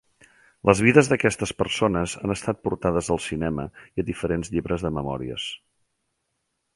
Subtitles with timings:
[0.69, 5.47] Les vides d'aquestes persones han estat portades al cinema i a diferents llibres de memòries.